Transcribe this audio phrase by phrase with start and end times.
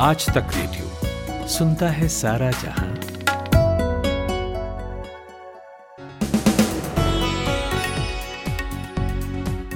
[0.00, 2.94] आज तक रेडियो सुनता है सारा जहाँ।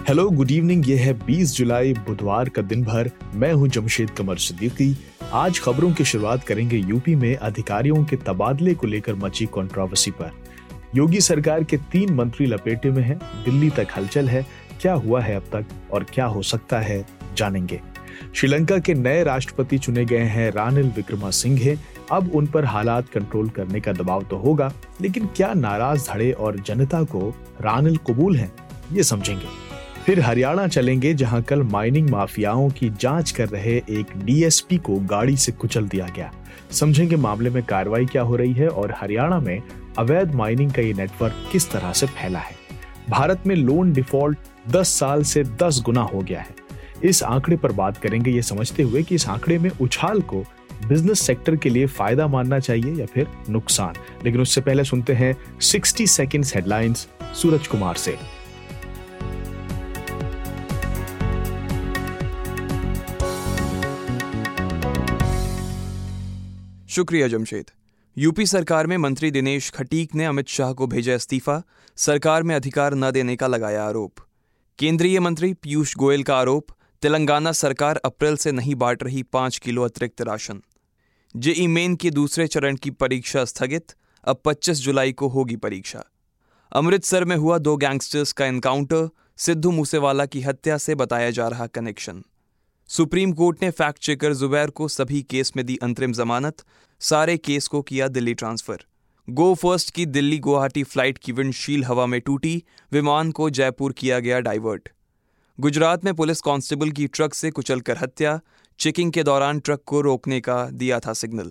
[0.08, 4.37] हेलो गुड इवनिंग ये है 20 जुलाई, बुधवार का दिन भर। मैं हूँ जमशेद कमर
[4.37, 4.96] सिद्दीकी।
[5.32, 10.30] आज खबरों की शुरुआत करेंगे यूपी में अधिकारियों के तबादले को लेकर मची कंट्रोवर्सी पर।
[10.95, 14.46] योगी सरकार के तीन मंत्री लपेटे में हैं, दिल्ली तक हलचल है,
[14.80, 17.91] क्या हुआ है अब तक और क्या हो सकता है, जानेंगे।
[18.35, 21.77] श्रीलंका के नए राष्ट्रपति चुने गए हैं रानिल विक्रमा सिंघे
[22.13, 26.59] अब उन पर हालात कंट्रोल करने का दबाव तो होगा, लेकिन क्या नाराज़ धड़े और
[26.59, 27.29] जनता को
[27.61, 28.50] रानिल कबूल है,
[28.93, 29.46] ये समझेंगे।
[30.07, 35.37] फिर हरियाणा चलेंगे, जहाँ कल माइनिंग माफियाओं की जाँच कर रहे एक डीएसपी को गाड़ी
[35.37, 36.31] से कुचल दिया गया।
[36.70, 39.62] समझेंगे मामले में कार्रवाई क्या हो रही है और हरियाणा में
[39.98, 42.56] अवैध माइनिंग का ये नेटवर्क किस तरह से फैला है।
[43.11, 44.39] भारत में लोन डिफ़ॉल्ट
[44.70, 46.61] 10 साल से 10 गुना हो गया है।
[47.05, 50.44] इस आंकड़े पर बात करेंगे, ये समझते हुए कि इस आंकड़े में उछाल को
[50.88, 53.94] बिज़नेस सेक्टर के लिए फ़ायदा मानना चाहिए या फिर नुकसान।
[54.25, 58.17] लेकिन उससे पहले सुनते हैं 60 सेकंड्स हेडलाइंस सूरज कुमार से।
[66.89, 67.70] शुक्रिया जमशेद।
[68.19, 71.62] यूपी सरकार में मंत्री दिनेश खटीक ने अमित शाह को भेजा इस्तीफा,
[71.97, 74.12] सरकार में अधिकार न देने का लगाया आरोप।
[74.78, 76.66] केंद्रीय मंत्री पीयूष गोयल का आरोप
[77.03, 80.62] तेलंगाना सरकार अप्रैल से नहीं बांट रही पाँच किलो अतिरिक्त राशन।
[81.36, 83.92] जेई मेन के दूसरे चरण की परीक्षा स्थगित,
[84.25, 86.05] अब 25 जुलाई को होगी परीक्षा।
[86.72, 91.67] अमृतसर में हुआ दो गैंगस्टर्स का एनकाउंटर, सिद्धू मूसेवाला की हत्या से बताया जा रहा
[91.67, 92.22] कनेक्शन।
[92.89, 96.56] सुप्रीम कोर्ट ने फैक्ट चेकर जुबैर को सभी केस में दी अंतरिम जमानत,
[97.00, 98.78] सारे केस को किया दिल्ली ट्रांसफ़र।
[99.31, 104.20] गो फ़र्स्ट की दिल्ली गुवाहाटी फ़्लाइट की विंडशील हवा में टूटी, विमान को जयपुर किया
[104.20, 104.89] गया डाइवर्ट।
[105.61, 108.41] गुजरात में पुलिस कांस्टेबल की ट्रक से कुचलकर हत्या,
[108.78, 111.50] चेकिंग के दौरान ट्रक को रोकने का दिया था सिग्नल।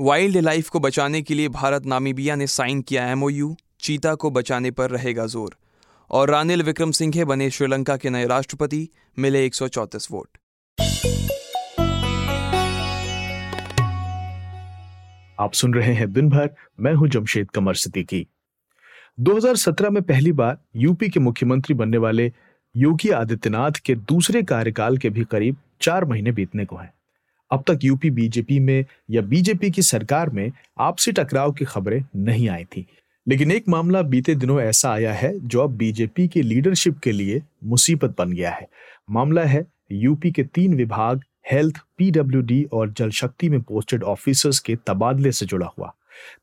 [0.00, 4.70] वाइल्ड लाइफ को बचाने के लिए भारत नामीबिया ने साइन किया एमओयू, चीता को बचाने
[4.70, 5.56] पर रहेगा ज़ोर।
[6.10, 9.54] और रानिल विक्रम सिंघे बने श्रीलंका के नए राष्ट्रपति, मिले एक
[10.10, 10.28] वोट।
[15.40, 16.50] आप सुन रहे हैं दिन भर
[16.80, 18.26] मैं हूँ जमशेद कमर सिद्दीकी।
[19.20, 22.32] 2017 में पहली बार यूपी के मुख्यमंत्री बनने वाले
[22.76, 26.92] योगी आदित्यनाथ के दूसरे कार्यकाल के भी करीब चार महीने बीतने को हैं।
[27.50, 32.48] अब तक यूपी बीजेपी में या बीजेपी की सरकार में आपसी टकराव की खबरें नहीं
[32.48, 32.86] आई थी।
[33.28, 37.42] लेकिन एक मामला बीते दिनों ऐसा आया है जो अब बीजेपी की लीडरशिप के लिए
[37.64, 38.68] मुसीबत बन गया है।
[39.10, 44.76] मामला है यूपी के तीन विभाग, हेल्थ, पीडब्ल्यूडी और जल शक्ति में पोस्टेड ऑफिसर्स के
[44.86, 45.94] तबादले से जुड़ा हुआ।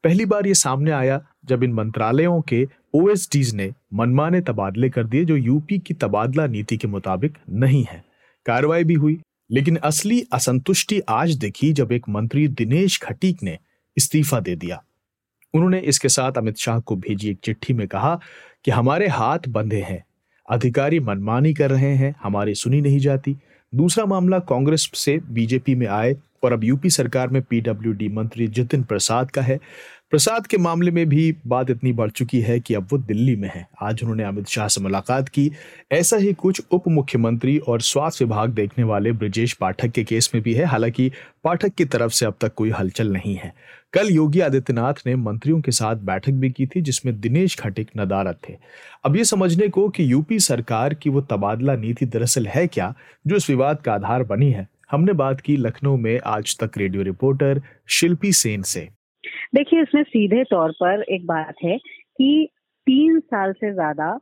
[0.04, 5.26] पहली बार ये सामने आया जब इन मंत्रालयों के ओएसडीज ने मनमाने तबादले कर दिए
[5.26, 8.04] जो यूपी की तबादला नीति के मुताबिक नहीं है।
[8.46, 9.20] कार्रवाई भी हुई,
[9.52, 13.58] लेकिन असली असंतुष्टि आज देखी जब एक मंत्री दिनेश खटीक ने
[13.98, 14.84] इस्तीफा दे दिया।
[15.54, 18.20] उन्होंने इसके साथ अमित शाह को भेजी एक चिट्ठी में कहा
[18.66, 20.04] कि हमारे हाथ बंधे हैं,
[20.50, 23.36] अधिकारी मनमानी कर रहे हैं, हमारी सुनी नहीं जाती।
[23.76, 26.14] दूसरा मामला कांग्रेस से बीजेपी में आए
[26.44, 29.60] और अब यूपी सरकार में पीडब्ल्यूडी मंत्री जितिन प्रसाद का है।
[30.10, 33.52] प्रसाद के मामले में भी बात इतनी बढ़ चुकी है कि अब वो दिल्ली में
[33.56, 35.52] है। आज उन्होंने अमित शाह से मुलाकात की।
[35.92, 40.44] ऐसा ही कुछ उप मुख्यमंत्री और स्वास्थ्य विभाग देखने वाले ब्रजेश पाठक के केस में
[40.44, 41.12] भी है। हालाँकि
[41.44, 43.54] पाठक की तरफ़ से अब तक कोई हलचल नहीं है।
[43.94, 48.40] कल योगी आदित्यनाथ ने मंत्रियों के साथ बैठक भी की थी, जिसमें दिनेश खटिक नदारत
[48.50, 48.54] थे।
[49.06, 52.96] अब ये समझने को कि यूपी सरकार की वो तबादला नीति दरअसल है क्या,
[53.28, 54.68] जो इस विवाद का आधार बनी है?
[54.90, 58.88] हमने बात की लखनऊ में आज तक रेडियो रिपोर्टर शिल्पी सेन से।
[59.56, 62.48] देखिए, इसमें सीधे तौर पर एक बात है कि
[62.88, 64.18] तीन साल से ज़्यादा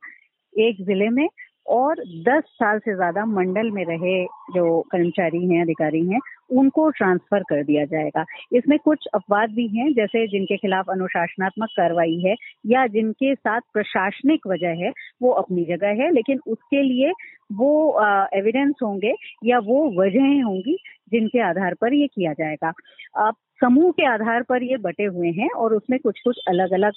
[0.54, 1.28] एक ज़िले में
[1.68, 4.24] और 10 साल से ज़्यादा मंडल में रहे
[4.56, 9.92] जो कर्मचारी हैं, अधिकारी हैं उनको ट्रांसफ़र कर दिया जाएगा। इसमें कुछ अपवाद भी हैं,
[9.94, 12.36] जैसे जिनके खिलाफ अनुशासनात्मक कार्रवाई है
[12.66, 14.92] या जिनके साथ प्रशासनिक वजह है,
[15.22, 17.12] वो अपनी जगह है, लेकिन उसके लिए
[17.54, 18.02] वो
[18.36, 19.14] एविडेंस होंगे
[19.46, 20.78] या वो वजहें होंगी
[21.12, 22.72] जिनके आधार पर ये किया जाएगा।
[23.20, 26.94] अब समूह के आधार पर ये बटे हुए हैं और उसमें कुछ कुछ अलग अलग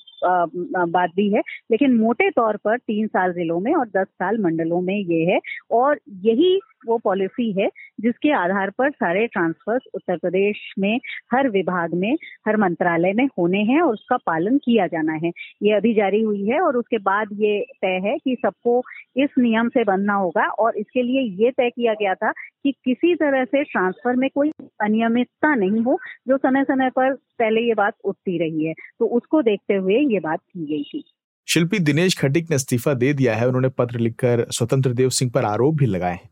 [0.88, 1.40] बात भी है,
[1.70, 5.38] लेकिन मोटे तौर पर तीन साल जिलों में और दस साल मंडलों में ये है
[5.70, 7.68] और यही वो पॉलिसी है
[8.00, 11.00] जिसके आधार पर सारे ट्रांसफर्स उत्तर प्रदेश में,
[11.32, 12.14] हर विभाग में,
[12.48, 16.44] हर मंत्रालय में होने हैं और उसका पालन किया जाना है। ये अभी जारी हुई
[16.46, 18.82] है और उसके बाद ये तय है कि सबको
[19.16, 23.14] इस नियम से बनना होगा और इसके लिए ये तय किया गया था कि किसी
[23.14, 25.98] तरह से ट्रांसफ़र में कोई अनियमितता नहीं हो,
[26.28, 30.20] जो समय समय पर पहले ये बात उठती रही है। तो उसको देखते हुए ये
[30.20, 31.04] बात की गई थी।
[31.48, 35.44] शिल्पी दिनेश खटिक ने इस्तीफा दे दिया है। उन्होंने पत्र लिखकर स्वतंत्र देव सिंह पर
[35.44, 36.28] आरोप भी लगाए हैं।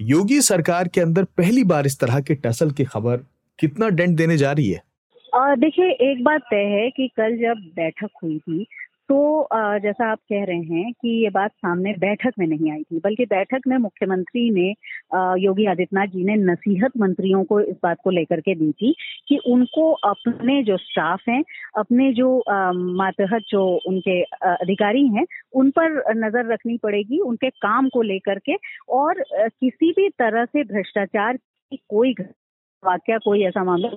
[0.00, 3.16] योगी सरकार के अंदर पहली बार इस तरह के टसल की खबर
[3.58, 4.82] कितना डेंट देने जा रही है?
[5.36, 8.66] देखिए, एक बात तय है कि कल जब बैठक हुई थी
[9.08, 9.48] तो
[9.82, 13.24] जैसा आप कह रहे हैं कि ये बात सामने बैठक में नहीं आई थी, बल्कि
[13.26, 14.68] बैठक में मुख्यमंत्री ने
[15.42, 18.94] योगी आदित्यनाथ जी ने नसीहत मंत्रियों को इस बात को लेकर के दी थी
[19.28, 21.42] कि उनको अपने जो स्टाफ हैं,
[21.78, 22.36] अपने जो
[22.96, 28.56] मातहत जो उनके अधिकारी हैं, उन पर नज़र रखनी पड़ेगी, उनके काम को लेकर के।
[28.90, 32.14] और किसी भी तरह से भ्रष्टाचार की कोई
[32.82, 33.88] वाक्य, कोई ऐसा मामला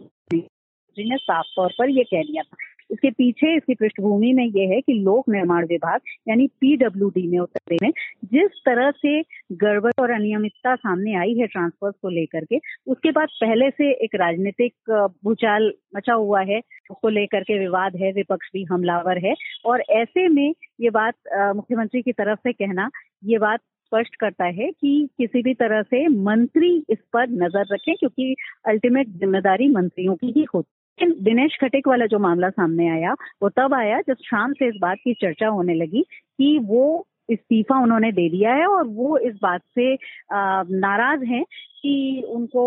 [0.97, 2.57] ने साफ़ तौर पर यह कह दिया था।
[2.89, 7.59] इसके पीछे इसकी पृष्ठभूमि में ये है कि लोक निर्माण विभाग, यानी पीडब्ल्यूडी में उत्तर
[7.67, 7.91] प्रदेश में,
[8.31, 9.21] जिस तरह से
[9.63, 14.15] गड़बड़ और अनियमितता सामने आई है ट्रांसफ़र को लेकर के, उसके बाद पहले से एक
[14.15, 14.91] राजनीतिक
[15.23, 16.59] भूचाल मचा हुआ है,
[16.91, 19.33] उसको लेकर के विवाद है, विपक्ष भी हमलावर है,
[19.65, 21.13] और ऐसे में ये बात
[21.55, 22.89] मुख्यमंत्री की तरफ़ से कहना,
[23.25, 23.59] ये बात
[23.91, 28.35] स्पष्ट करता है कि किसी भी तरह से मंत्री इस पर नज़र रखें, क्योंकि
[28.67, 30.69] अल्टीमेट ज़िम्मेदारी मंत्रियों की ही होती
[31.01, 33.13] लेकिन दिनेश खटिक वाला जो मामला सामने आया,
[33.43, 36.01] वो तब आया जब शाम से इस बात की चर्चा होने लगी
[36.37, 39.93] कि वो इस्तीफा उन्होंने दे दिया है और वो इस बात से
[40.33, 41.43] नाराज़ हैं
[41.81, 42.63] कि उनको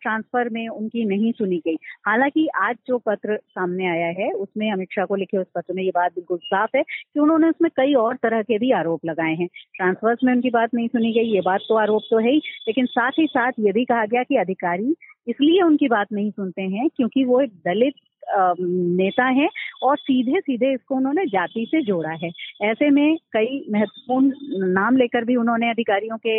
[0.00, 1.76] ट्रांसफ़र में उनकी नहीं सुनी गई।
[2.06, 5.82] हालाँकि आज जो पत्र सामने आया है, उसमें अमित शाह को लिखे उस पत्र में
[5.82, 9.34] ये बात बिल्कुल साफ़ है कि उन्होंने उसमें कई और तरह के भी आरोप लगाए
[9.34, 12.42] हैं। ट्रांसफर्स में उनकी बात नहीं सुनी गई, ये बात तो आरोप तो है ही,
[12.68, 14.94] लेकिन साथ ही साथ ये भी कहा गया कि अधिकारी
[15.28, 17.94] इसलिए उनकी बात नहीं सुनते हैं क्योंकि वो एक दलित
[18.34, 19.48] नेता है
[19.82, 22.30] और सीधे सीधे इसको उन्होंने जाति से जोड़ा है।
[22.62, 24.32] ऐसे में कई महत्वपूर्ण
[24.72, 26.36] नाम लेकर भी उन्होंने अधिकारियों के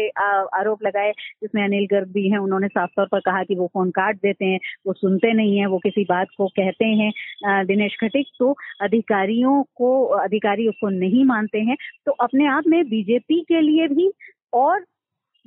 [0.59, 1.11] आरोप लगाए,
[1.41, 4.45] जिसमें अनिल गर्ग भी हैं। उन्होंने साफ़ तौर पर कहा कि वो फ़ोन काट देते
[4.45, 7.11] हैं, वो सुनते नहीं है, वो किसी बात को कहते हैं
[7.67, 8.51] दिनेश खटिक। तो
[8.81, 11.75] अधिकारियों को, अधिकारी उसको नहीं मानते हैं।
[12.05, 14.11] तो अपने आप में बीजेपी के लिए भी
[14.53, 14.85] और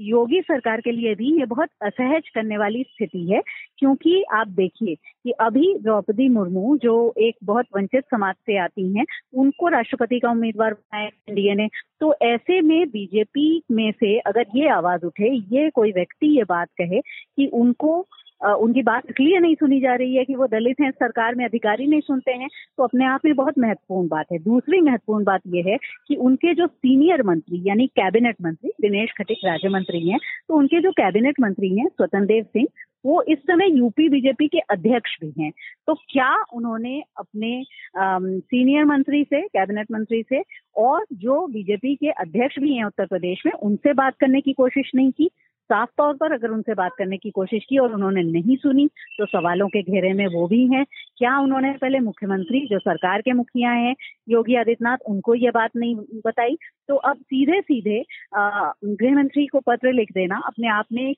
[0.01, 3.43] योगी सरकार के लिए भी ये बहुत असहज करने वाली स्थिति है,
[3.79, 9.05] क्योंकि आप देखिए कि अभी द्रौपदी मुर्मू, जो एक बहुत वंचित समाज से आती हैं,
[9.35, 11.69] उनको राष्ट्रपति का उम्मीदवार बनाया एनडीए ने।
[12.01, 16.69] तो ऐसे में बीजेपी में से अगर ये आवाज़ उठे, ये कोई व्यक्ति ये बात
[16.81, 18.07] कहे कि उनको
[18.41, 21.87] उनकी बात इसलिए नहीं सुनी जा रही है कि वो दलित हैं, सरकार में अधिकारी
[21.87, 25.65] नहीं सुनते हैं तो अपने आप में बहुत महत्वपूर्ण बात है। दूसरी महत्वपूर्ण बात यह
[25.67, 25.77] है
[26.09, 30.19] कि उनके जो सीनियर मंत्री, यानी कैबिनेट मंत्री, दिनेश खटिक राज्य मंत्री हैं
[30.49, 32.67] तो उनके जो कैबिनेट मंत्री हैं स्वतंत्र देव सिंह,
[33.05, 35.50] वो इस समय यूपी बीजेपी के अध्यक्ष भी हैं।
[35.87, 37.62] तो क्या उन्होंने अपने
[37.97, 40.43] सीनियर मंत्री से, कैबिनेट मंत्री से
[40.77, 44.91] और जो बीजेपी के अध्यक्ष भी हैं उत्तर प्रदेश में, उनसे बात करने की कोशिश
[44.94, 45.31] नहीं की?
[45.67, 48.87] साफ़ तौर पर अगर उनसे बात करने की कोशिश की और उन्होंने नहीं सुनी
[49.19, 50.85] तो सवालों के घेरे में वो भी हैं।
[51.19, 53.95] क्या उन्होंने पहले मुख्यमंत्री, जो सरकार के मुखिया हैं,
[54.29, 55.95] योगी आदित्यनाथ, उनको ये बात नहीं
[56.27, 56.57] बताई?
[56.89, 58.03] तो अब सीधे सीधे
[58.35, 61.17] गृह मंत्री को पत्र लिख देना अपने आप में एक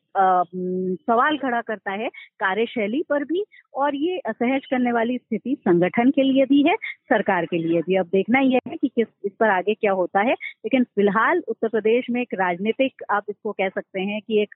[1.03, 2.09] सवाल खड़ा करता है
[2.41, 3.45] कार्यशैली पर भी
[3.75, 6.75] और ये असहज करने वाली स्थिति संगठन के लिए भी है,
[7.09, 10.21] सरकार के लिए भी। अब देखना यह है कि किस, इस पर आगे क्या होता
[10.21, 14.55] है। लेकिन फ़िलहाल उत्तर प्रदेश में एक राजनीतिक आप इसको कह सकते हैं कि एक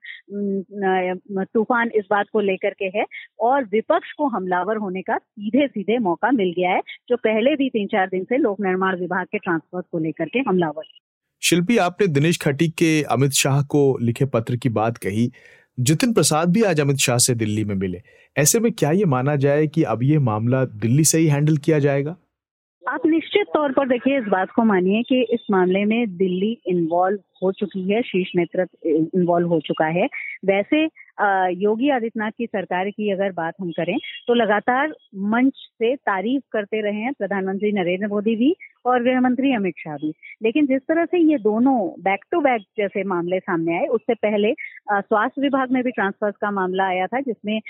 [1.55, 3.05] तूफ़ान इस बात को लेकर के है
[3.41, 7.69] और विपक्ष को हमलावर होने का सीधे सीधे मौका मिल गया है, जो पहले भी
[7.71, 10.85] तीन चार दिन से लोक निर्माण विभाग के ट्रांसफ़र को लेकर के हमलावर
[11.43, 15.31] शिल्पी, आपने दिनेश खटीक के अमित शाह को लिखे पत्र की बात कही।
[15.79, 18.01] जितिन प्रसाद भी आज अमित शाह से दिल्ली में मिले।
[18.37, 21.79] ऐसे में क्या ये माना जाए कि अब ये मामला दिल्ली से ही हैंडल किया
[21.79, 22.17] जाएगा?
[22.93, 27.19] आप निश्चित तौर पर देखिए, इस बात को मानिए कि इस मामले में दिल्ली इन्वॉल्व
[27.43, 30.09] हो चुकी है, शीर्ष नेतृत्व इन्वॉल्व हो चुका है।
[30.43, 30.85] वैसे
[31.55, 33.97] योगी आदित्यनाथ की सरकार की अगर बात हम करें
[34.29, 34.93] तो लगातार
[35.33, 38.55] मंच से तारीफ़ करते रहे हैं प्रधानमंत्री नरेंद्र मोदी भी
[38.87, 42.63] और गृह मंत्री अमित शाह भी। लेकिन जिस तरह से ये दोनों बैक टू बैक
[42.79, 44.53] जैसे मामले सामने आए, उससे पहले
[44.93, 47.61] स्वास्थ्य विभाग में भी ट्रांसफ़र का मामला आया था, जिसमें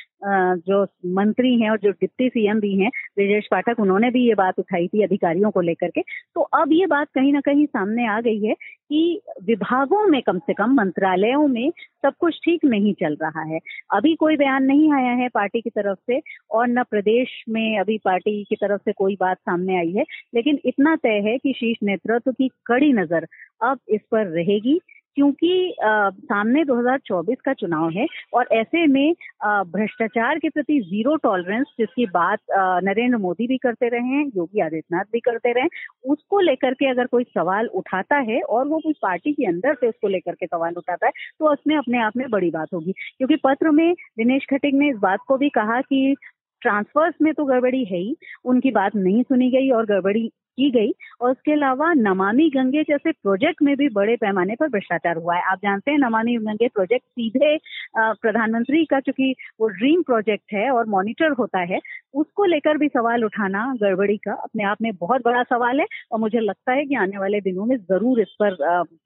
[0.67, 0.83] जो
[1.17, 4.89] मंत्री हैं और जो डिप्टी सीएम भी हैं, ब्रिजेश पाठक, उन्होंने भी ये बात उठाई
[4.89, 6.03] थी अधिकारियों को लेकर के।
[6.35, 8.55] तो अब ये बात कहीं ना कहीं सामने आ गई है
[8.93, 11.71] कि विभागों में कम से कम, मंत्रालयों में
[12.05, 13.59] सब कुछ ठीक नहीं चल रहा है।
[13.95, 16.21] अभी कोई बयान नहीं आया है पार्टी की तरफ़ से
[16.51, 20.59] और न प्रदेश में अभी पार्टी की तरफ़ से कोई बात सामने आई है, लेकिन
[20.65, 23.27] इतना तय है कि शीर्ष नेतृत्व की कड़ी नज़र
[23.63, 24.81] अब इस पर रहेगी।
[25.17, 29.13] क्योंकि सामने 2024 का चुनाव है और ऐसे में
[29.45, 32.39] भ्रष्टाचार के प्रति ज़ीरो टॉलरेंस जिसकी बात
[32.85, 35.69] नरेंद्र मोदी भी करते रहे हैं, योगी आदित्यनाथ भी करते रहे
[36.05, 39.89] उसको लेकर के अगर कोई सवाल उठाता है और वो कोई पार्टी के अंदर से
[39.89, 43.37] उसको लेकर के सवाल उठाता है तो उसमें अपने आप में बड़ी बात होगी। क्योंकि
[43.45, 46.15] पत्र में दिनेश खटिक ने इस बात को भी कहा कि
[46.63, 48.15] ट्रांसफर्स में तो गड़बड़ी है ही,
[48.45, 53.13] उनकी बात नहीं सुनी गई और गड़बड़ी की गई और उसके अलावा नमामि गंगे जैसे
[53.13, 57.05] प्रोजेक्ट में भी बड़े पैमाने पर भ्रष्टाचार हुआ है। आप जानते हैं, नमामि गंगे प्रोजेक्ट
[57.05, 57.57] सीधे
[57.97, 61.79] प्रधानमंत्री का चूँकि वो ड्रीम प्रोजेक्ट है और मॉनिटर होता है,
[62.15, 66.19] उसको लेकर भी सवाल उठाना गड़बड़ी का अपने आप में बहुत बड़ा सवाल है और
[66.21, 68.57] मुझे लगता है कि आने वाले दिनों में ज़रूर इस पर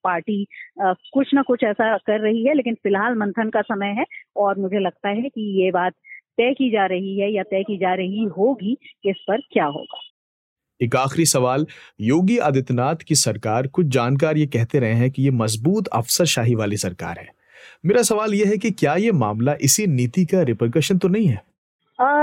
[0.05, 0.45] पार्टी
[0.81, 4.05] कुछ ना कुछ ऐसा कर रही है, लेकिन फ़िलहाल मंथन का समय है
[4.39, 5.93] और मुझे लगता है कि ये बात
[6.39, 9.65] तय की जा रही है या तय की जा रही होगी कि इस पर क्या
[9.69, 10.06] होगा।
[10.83, 11.67] एक आखिरी सवाल,
[12.01, 16.77] योगी आदित्यनाथ की सरकार, कुछ जानकार ये कहते रहे हैं कि ये मज़बूत अफसरशाही वाली
[16.77, 17.29] सरकार है।
[17.87, 21.41] मेरा सवाल यह है कि क्या ये मामला इसी नीति का रिपोर्कशन तो नहीं है?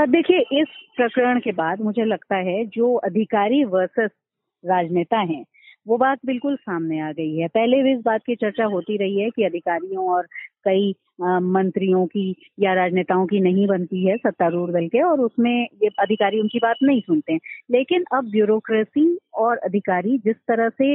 [0.07, 4.12] देखिए, इस प्रकरण के बाद मुझे लगता है जो अधिकारी वर्सेस
[4.63, 5.43] राजनेता हैं,
[5.88, 9.19] वो बात बिल्कुल सामने आ गई है। पहले भी इस बात की चर्चा होती रही
[9.19, 10.27] है कि अधिकारियों और
[10.65, 15.51] कई मंत्रियों की या राजनेताओं की नहीं बनती है सत्तारूढ़ दल के और उसमें
[15.84, 17.39] ये अधिकारी उनकी बात नहीं सुनते हैं।
[17.72, 19.05] लेकिन अब ब्यूरोक्रेसी
[19.36, 20.93] और अधिकारी जिस तरह से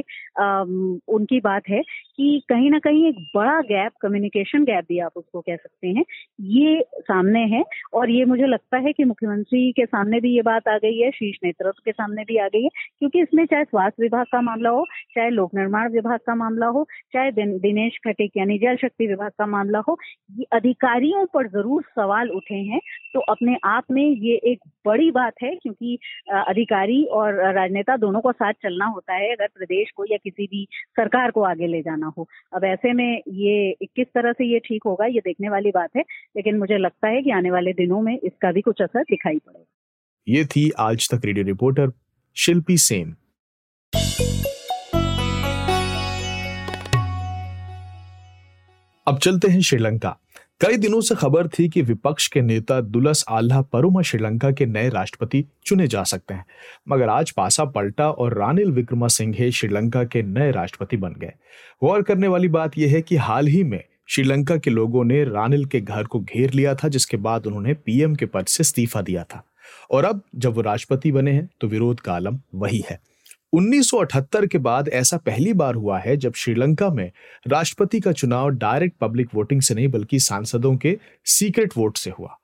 [1.08, 1.80] उनकी बात है
[2.16, 6.04] कि कहीं ना कहीं एक बड़ा गैप कम्युनिकेशन गैप भी आप उसको कह सकते हैं,
[6.40, 10.68] ये सामने है और ये मुझे लगता है कि मुख्यमंत्री के सामने भी ये बात
[10.68, 14.02] आ गई है, शीर्ष नेतृत्व के सामने भी आ गई है, क्योंकि इसमें चाहे स्वास्थ्य
[14.02, 14.84] विभाग का मामला हो,
[15.14, 19.46] चाहे लोक निर्माण विभाग का मामला हो, चाहे दिनेश खटिक यानी जल शक्ति विभाग का
[19.46, 19.96] मामला हो
[20.30, 22.80] ये अधिकारियों पर ज़रूर सवाल उठे हैं।
[23.14, 25.98] तो अपने आप में ये एक बड़ी बात है क्योंकि
[26.30, 30.66] अधिकारी और राजनेता दोनों को साथ चलना होता है, अगर प्रदेश को या किसी भी
[30.96, 34.82] सरकार को आगे ले जाना हो। अब ऐसे में ये किस तरह से ये ठीक
[34.86, 36.04] होगा, ये देखने वाली बात है,
[36.36, 39.64] लेकिन मुझे लगता है कि आने वाले दिनों में इसका भी कुछ असर दिखाई पड़ेगा।
[40.26, 41.92] ये थी आज तक रेडियो रिपोर्टर
[42.36, 43.14] शिल्पी सेन।
[49.08, 50.16] अब चलते हैं श्रीलंका।
[50.60, 54.88] कई दिनों से खबर थी कि विपक्ष के नेता दुलस आल्हा परुमा श्रीलंका के नए
[54.88, 56.44] राष्ट्रपति चुने जा सकते हैं।
[56.88, 61.32] मगर आज पासा पलटा और रानिल विक्रमा सिंघे श्रीलंका के नए राष्ट्रपति बन गए।
[61.84, 65.64] गौर करने वाली बात यह है कि हाल ही में श्रीलंका के लोगों ने रानिल
[65.64, 69.24] के घर को घेर लिया था, जिसके बाद उन्होंने पीएम के पद से इस्तीफा दिया
[69.24, 69.44] था।
[69.90, 73.00] और अब जब वो राष्ट्रपति बने हैं तो विरोध का आलम वही है।
[73.52, 77.12] 1978 के बाद ऐसा पहली बार हुआ है जब श्रीलंका में
[77.48, 82.38] राष्ट्रपति का चुनाव डायरेक्ट पब्लिक वोटिंग से नहीं बल्कि सांसदों के सीक्रेट वोट से हुआ।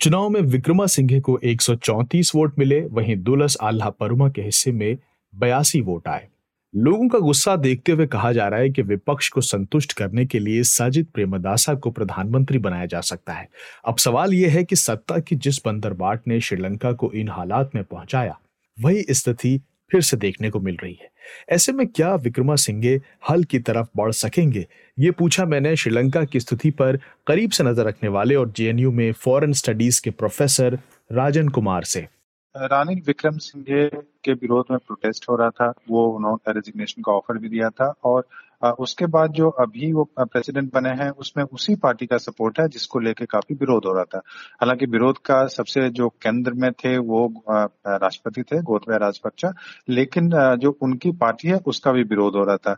[0.00, 4.98] चुनाव में विक्रमा सिंघे को 134 वोट मिले, वहीं दुलस आल्हा परुमा के हिस्से में
[5.34, 6.28] बयासी वोट आए।
[6.76, 10.38] लोगों का गुस्सा देखते हुए कहा जा रहा है कि विपक्ष को संतुष्ट करने के
[10.38, 13.48] लिए साजिद प्रेमदासा को प्रधानमंत्री बनाया जा सकता है।
[13.86, 17.84] अब सवाल यह है कि सत्ता की जिस बंदरबाट ने श्रीलंका को इन हालात में
[17.84, 18.38] पहुँचाया,
[18.80, 19.60] वही स्थिति
[19.90, 21.10] फिर से देखने को मिल रही है।
[21.48, 24.66] ऐसे में क्या विक्रमा सिंघे हल की तरफ़ बढ़ सकेंगे?
[24.98, 29.12] ये पूछा मैंने श्रीलंका की स्थिति पर करीब से नज़र रखने वाले और जेएनयू में
[29.12, 30.78] फॉरेन स्टडीज़ के प्रोफेसर
[31.12, 32.06] राजन कुमार से।
[32.54, 33.88] रानिल विक्रम सिंघे
[34.24, 37.94] के विरोध में प्रोटेस्ट हो रहा था, वो उन्होंने रेजिग्नेशन का ऑफ़र भी दिया था
[38.04, 38.26] और
[38.64, 42.98] उसके बाद जो अभी वो प्रेसिडेंट बने हैं, उसमें उसी पार्टी का सपोर्ट है, जिसको
[42.98, 44.18] लेके काफ़ी विरोध हो रहा था।
[44.60, 47.44] हालाँकि विरोध का सबसे जो केंद्र में थे, वो
[47.86, 49.52] राष्ट्रपति थे गोतबाया राजपक्षा।
[49.88, 52.76] लेकिन जो उनकी पार्टी है, उसका भी विरोध हो रहा था।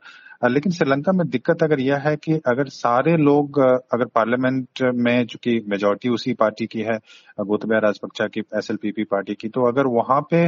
[0.48, 3.58] लेकिन श्रीलंका में दिक्कत अगर यह है कि अगर सारे लोग
[3.92, 6.96] अगर पार्लियामेंट में, चूँकि मेजोरिटी उसी पार्टी की है
[7.40, 10.46] गोतबाया राजपक्षा की, एसएलपीपी पार्टी की तो अगर वहाँ पे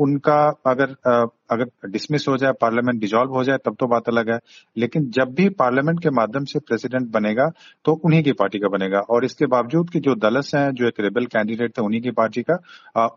[0.00, 0.96] उनका अगर
[1.50, 4.38] अगर डिसमिस हो जाए पार्लियामेंट डिजॉल्व हो जाए, तब तो बात अलग है।
[4.76, 7.48] लेकिन जब भी पार्लियामेंट के माध्यम से प्रेसिडेंट बनेगा
[7.84, 11.00] तो उन्हीं की पार्टी का बनेगा। और इसके बावजूद कि जो दलस हैं, जो एक
[11.00, 12.58] रेबल कैंडिडेट थे, उन्हीं की पार्टी का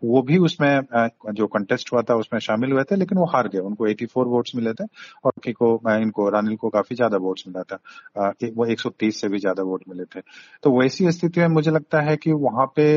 [0.04, 0.80] वो भी उसमें
[1.32, 4.54] जो कंटेस्ट हुआ था, उसमें शामिल हुए थे, लेकिन वो हार गए। उनको 84 वोट्स
[4.56, 4.84] मिले थे,
[5.24, 7.78] और को इनको, रानिल को काफ़ी ज़्यादा वोट्स मिला था।
[8.48, 10.20] वो 130 से भी ज़्यादा वोट मिले थे।
[10.62, 12.88] तो वैसी स्थिति में मुझे लगता है कि वहाँ पे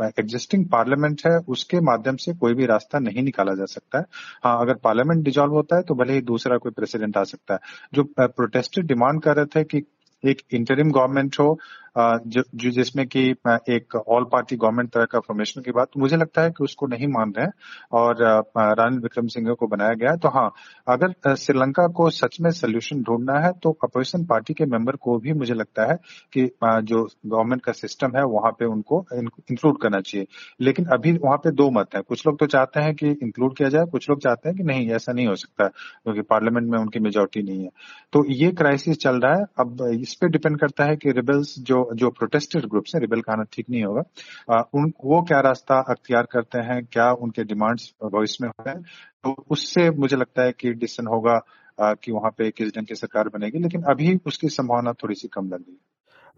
[0.00, 4.04] एग्जिस्टिंग पार्लियामेंट है, उसके माध्यम से कोई भी रास्ता नहीं निकाला जा सकता है।
[4.44, 7.60] हाँ अगर पार्लियामेंट डिजॉल्व होता है तो भले ही दूसरा कोई प्रेसिडेंट आ सकता है।
[7.94, 9.82] जो प्रोटेस्टेड डिमांड कर रहे थे कि
[10.22, 11.58] एक इंटरिम गवर्नमेंट हो
[11.98, 16.42] जो जिसमें कि एक ऑल पार्टी गवर्नमेंट तरह का फॉर्मेशन की बात तो मुझे लगता
[16.42, 17.52] है कि उसको नहीं मान रहे हैं
[17.92, 18.22] और
[18.58, 20.52] रानिल विक्रम सिंह को बनाया गया तो हाँ
[20.88, 25.32] अगर श्रीलंका को सच में सोल्यूशन ढूंढना है तो अपोजिशन पार्टी के मेंबर को भी
[25.32, 25.96] मुझे लगता है
[26.32, 30.26] कि जो गवर्नमेंट का सिस्टम है, वहाँ पे उनको इंक्लूड करना चाहिए।
[30.60, 33.68] लेकिन अभी वहाँ पे दो मत है। कुछ लोग तो चाहते हैं कि इंक्लूड किया
[33.68, 37.00] जाए, कुछ लोग चाहते हैं कि नहीं, ऐसा नहीं हो सकता, क्योंकि पार्लियामेंट में उनकी
[37.00, 37.70] मेजोरिटी नहीं है।
[38.12, 41.81] तो ये क्राइसिस चल रहा है। अब इस पे डिपेंड करता है कि रिबल्स जो
[41.94, 46.58] जो प्रोटेस्टेड ग्रुप्स हैं रिबेल कहना ठीक नहीं होगा उन, वो क्या रास्ता अख्तियार करते
[46.60, 48.82] हैं, क्या उनके डिमांड्स भविष्य में होते हैं
[49.24, 51.38] तो उससे मुझे लगता है कि डिसीज़न होगा
[51.78, 55.46] कि वहाँ पे किस ढंग की सरकार बनेगी, लेकिन अभी उसकी संभावना थोड़ी सी कम
[55.46, 55.78] लग रही है।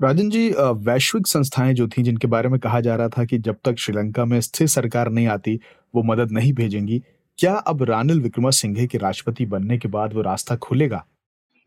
[0.01, 0.49] राजन जी
[0.85, 4.25] वैश्विक संस्थाएँ जो थी, जिनके बारे में कहा जा रहा था कि जब तक श्रीलंका
[4.25, 5.59] में स्थिर सरकार नहीं आती,
[5.95, 7.03] वो मदद नहीं भेजेंगी,
[7.39, 11.05] क्या अब रानिल विक्रमसिंघे के राष्ट्रपति बनने के बाद वो रास्ता खुलेगा?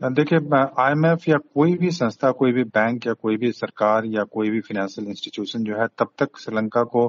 [0.01, 0.39] देखिए
[0.80, 4.60] आईएमएफ या कोई भी संस्था, कोई भी बैंक या कोई भी सरकार या कोई भी
[4.62, 7.06] फाइनेंशियल इंस्टीट्यूशन जो है, तब तक श्रीलंका को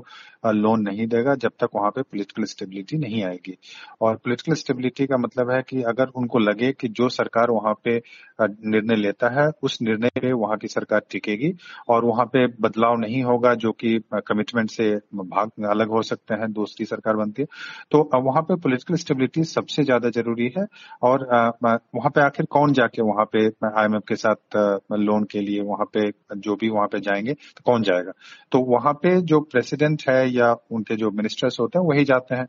[0.46, 3.56] लोन नहीं देगा जब तक वहाँ पे पॉलिटिकल स्टेबिलिटी नहीं आएगी।
[4.00, 7.96] और पॉलिटिकल स्टेबिलिटी का मतलब है कि अगर उनको लगे कि जो सरकार वहाँ पे
[8.40, 11.52] निर्णय लेता है, उस निर्णय पे वहाँ की सरकार टिकेगी
[11.88, 16.52] और वहाँ पे बदलाव नहीं होगा जो कि कमिटमेंट से भाग, अलग हो सकते हैं,
[16.52, 17.48] दूसरी सरकार बनती है
[17.92, 20.66] तो वहाँ पे पॉलिटिकल स्टेबिलिटी सबसे ज़्यादा ज़रूरी है।
[21.02, 21.26] और
[21.64, 24.56] वहाँ पे आखिर कौन जाके वहाँ पे आईएमएफ के साथ
[25.00, 28.12] लोन के लिए वहाँ पे, जो भी वहाँ पे जाएँगे तो कौन जाएगा?
[28.52, 32.46] तो वहाँ पे जो प्रेसिडेंट है या उनके जो मिनिस्टर्स होते हैं, वही जाते हैं।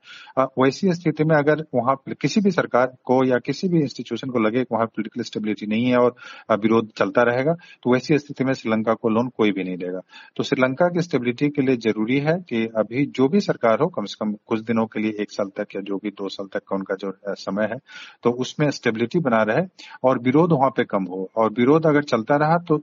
[0.60, 4.66] वैसी स्थिति में अगर वहाँ किसी भी सरकार को या किसी भी इंस्टीट्यूशन को लगे
[4.72, 6.16] वहाँ पोलिटिकल स्टेबिलिटी नहीं है और
[6.54, 10.00] विरोध चलता रहेगा तो वैसी स्थिति में श्रीलंका को लोन कोई भी नहीं देगा।
[10.38, 14.06] तो श्रीलंका की स्टेबिलिटी के लिए ज़रूरी है कि अभी जो भी सरकार हो, कम
[14.06, 16.64] से कम कुछ दिनों के लिए, एक साल तक या जो भी दो साल तक
[16.70, 17.78] का उनका जो समय है
[18.24, 19.66] तो उसमें स्टेबिलिटी बना रहे
[20.04, 22.78] और विरोध वहाँ पे कम हो। और विरोध अगर चलता रहा तो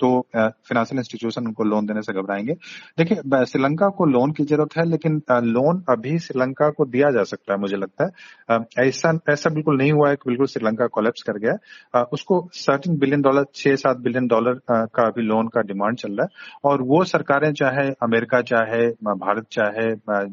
[0.00, 2.52] तो फाइनेंशियल इंस्टीट्यूशन उनको लोन देने से घबराएँगे।
[2.98, 7.52] देखिए श्रीलंका को लोन की ज़रूरत है, लेकिन लोन अभी श्रीलंका को दिया जा सकता
[7.52, 11.38] है, मुझे लगता है। ऐसा ऐसा बिल्कुल नहीं हुआ है कि बिल्कुल श्रीलंका कोलेप्स कर
[11.38, 16.12] गया। उसको सर्टिन बिलियन डॉलर छह सात बिलियन डॉलर का अभी लोन का डिमांड चल
[16.12, 19.88] रहा है। और वो सरकारें चाहे अमेरिका चाहे भारत चाहे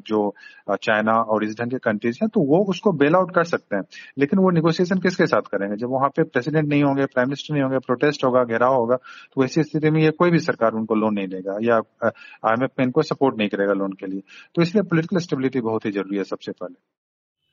[0.07, 0.33] जो
[0.73, 3.83] चाइना और इस ढंग के कंट्रीज़ हैं तो वो उसको बेल आउट कर सकते हैं।
[4.17, 5.75] लेकिन वो निगोसिएशन किसके साथ करेंगे?
[5.77, 9.41] जब वहाँ पे प्रेसिडेंट नहीं होंगे, प्राइम मिनिस्टर नहीं होंगे, प्रोटेस्ट होगा, घेराव होगा तो
[9.41, 13.01] वैसी स्थिति में ये कोई भी सरकार उनको लोन नहीं देगा या आईएमएफ में इनको
[13.01, 14.21] सपोर्ट नहीं करेगा लोन के लिए।
[14.55, 16.75] तो इसलिए पोलिटिकल स्टेबिलिटी बहुत ही ज़रूरी है सबसे पहले।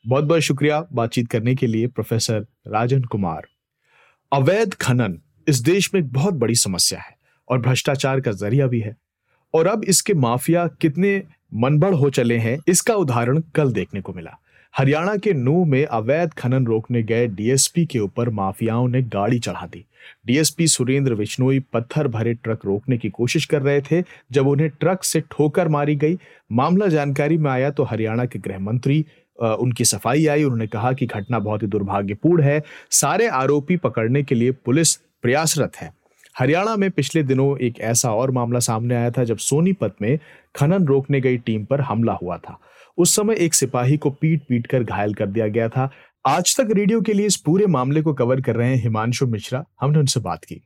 [0.05, 3.47] बहुत बहुत शुक्रिया बातचीत करने के लिए, प्रोफेसर राजन कुमार।
[4.33, 7.17] अवैध खनन इस देश में एक बहुत बड़ी समस्या है
[7.49, 8.97] और भ्रष्टाचार का ज़रिया भी है।
[9.55, 11.23] और अब इसके माफिया कितने
[11.55, 14.39] मनबड़ हो चले हैं, इसका उदाहरण कल देखने को मिला।
[14.75, 19.67] हरियाणा के नू में अवैध खनन रोकने गए डीएसपी के ऊपर माफियाओं ने गाड़ी चढ़ा
[19.67, 19.85] दी।
[20.27, 25.05] डीएसपी सुरेंद्र बिश्नोई पत्थर भरे ट्रक रोकने की कोशिश कर रहे थे, जब उन्हें ट्रक
[25.05, 26.19] से ठोकर मारी गई।
[26.53, 29.05] मामला जानकारी में आया तो हरियाणा के गृह मंत्री
[29.39, 32.63] उनकी सफ़ाई आई। उन्होंने कहा कि घटना बहुत ही दुर्भाग्यपूर्ण है।
[32.93, 35.93] सारे आरोपी पकड़ने के लिए पुलिस प्रयासरत है।
[36.35, 40.19] हरियाणा में पिछले दिनों एक ऐसा और मामला सामने आया था, जब सोनीपत में
[40.57, 42.59] खनन रोकने गई टीम पर हमला हुआ था।
[42.99, 45.91] उस समय एक सिपाही को पीट पीट कर घायल कर दिया गया था।
[46.27, 49.65] आज तक रेडियो के लिए इस पूरे मामले को कवर कर रहे हैं हिमांशु मिश्रा।
[49.81, 50.63] हमने उनसे बात की।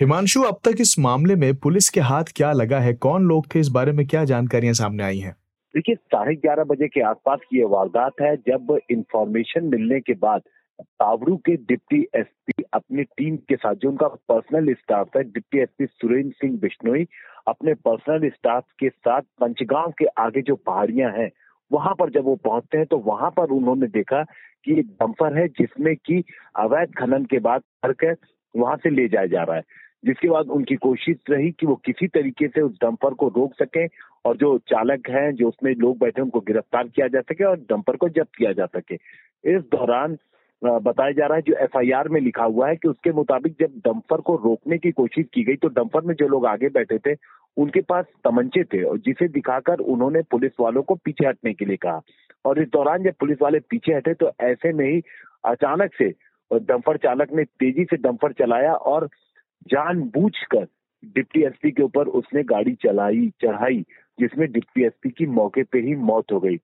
[0.00, 2.94] हिमांशु, अब तक इस मामले में पुलिस के हाथ क्या लगा है?
[2.94, 3.60] कौन लोग थे?
[3.60, 5.32] इस बारे में क्या जानकारियाँ सामने आई हैं?
[5.74, 10.40] देखिए, साढ़े ग्यारह बजे के आसपास की यह वारदात है। जब इंफॉर्मेशन मिलने के बाद
[10.82, 15.86] तावरू के डिप्टी एसपी, अपनी टीम के साथ जो उनका पर्सनल स्टाफ है डिप्टी एसपी
[15.86, 17.06] सुरेंद्र सिंह बिश्नोई,
[17.48, 21.30] अपने पर्सनल स्टाफ के साथ पंचगांव के आगे जो पहाड़ियाँ हैं
[21.72, 24.22] वहाँ पर जब वो पहुँचते हैं तो वहाँ पर उन्होंने देखा
[24.64, 26.24] कि एक डंपर है, जिसमें कि
[26.56, 28.12] अवैध खनन के बाद करके
[28.60, 29.62] वहाँ से ले जाया जा रहा है।
[30.04, 33.86] जिसके बाद उनकी कोशिश रही कि वो किसी तरीके से उस डंपर को रोक सके
[34.24, 37.96] और जो चालक है, जो उसमें लोग बैठे उनको गिरफ़्तार किया जा सके और डंपर
[37.96, 38.94] को जब्त किया जा सके।
[39.56, 40.18] इस दौरान
[40.62, 44.20] बताया जा रहा है, जो एफआईआर में लिखा हुआ है कि उसके मुताबिक जब डंपर
[44.20, 47.14] को रोकने की कोशिश की गई तो डंपर में जो लोग आगे बैठे थे,
[47.56, 51.76] उनके पास तमंचे थे और जिसे दिखाकर उन्होंने पुलिस वालों को पीछे हटने के लिए
[51.76, 52.00] कहा।
[52.44, 55.00] और इस दौरान जब पुलिस वाले पीछे हटे तो ऐसे में ही
[55.44, 56.08] अचानक से
[56.50, 59.08] डंपर चालक ने तेज़ी से डंपर चलाया और
[59.68, 60.66] जानबूझकर
[61.14, 63.84] डिप्टी एसपी के ऊपर उसने गाड़ी चलाई, चढ़ाई,
[64.18, 66.56] जिसमें डिप्टी एसपी की मौके पे ही मौत हो गई।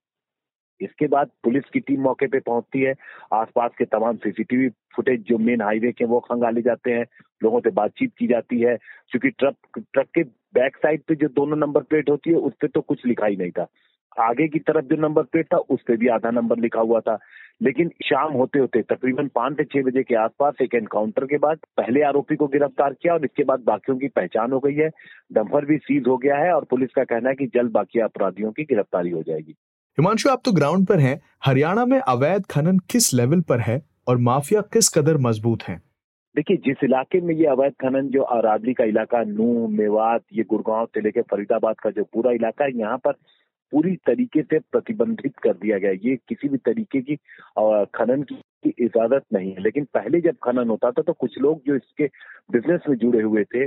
[0.81, 2.95] इसके बाद पुलिस की टीम मौके पे पहुँचती है।
[3.33, 7.05] आसपास के तमाम सीसीटीवी फुटेज जो मेन हाईवे के वो खंगाले जाते हैं।
[7.43, 8.77] लोगों से बातचीत की जाती है।
[9.11, 12.69] क्योंकि ट्रक ट्रक के बैक साइड पे जो दोनों नंबर प्लेट होती है, उस पर
[12.69, 13.67] तो कुछ लिखा ही नहीं था।
[14.21, 17.19] आगे की तरफ़ जो नंबर प्लेट था, उस पर भी आधा नंबर लिखा हुआ था।
[17.63, 21.59] लेकिन शाम होते होते, तकरीबन पाँच से छह बजे के आसपास एक एनकाउंटर के बाद
[21.77, 24.91] पहले आरोपी को गिरफ़्तार किया और इसके बाद बाकियों की पहचान हो गई है।
[25.33, 28.53] डंपर भी सीज हो गया है और पुलिस का कहना है कि जल्द बाकी अपराधियों
[28.53, 29.55] की गिरफ्तारी हो जाएगी।
[29.99, 34.17] हिमांशु, आप तो ग्राउंड पर हैं। हरियाणा में अवैध खनन किस लेवल पर है और
[34.19, 35.77] माफिया किस कदर मज़बूत है?
[36.37, 40.87] देखिए, जिस इलाके में ये अवैध खनन, जो अरावली का इलाका नू मेवात, ये गुड़गांव
[40.87, 43.13] से लेकर फरीदाबाद का जो पूरा इलाका है, यहाँ पर
[43.73, 47.17] पूरी तरीके से प्रतिबंधित कर दिया गया ये किसी भी तरीके की
[47.95, 51.77] खनन की इजाज़त नहीं है। लेकिन पहले जब खनन होता था तो कुछ लोग जो
[51.77, 52.07] इसके
[52.53, 53.65] बिज़नेस में जुड़े हुए थे,